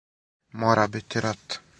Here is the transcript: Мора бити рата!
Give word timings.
Мора 0.59 0.87
бити 0.93 1.19
рата! 1.23 1.59